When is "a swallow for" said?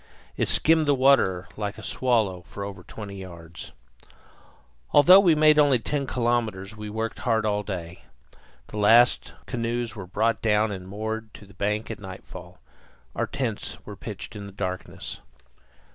1.77-2.63